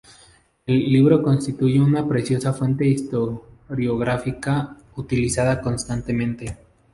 [0.65, 6.57] El libro constituye una preciosa fuente historiográfica, utilizada constantemente.